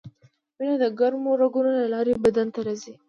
وینه 0.57 0.75
د 0.83 0.85
کومو 0.99 1.29
رګونو 1.41 1.69
له 1.79 1.85
لارې 1.93 2.13
بدن 2.25 2.47
ته 2.53 2.61
ځي 2.81 2.93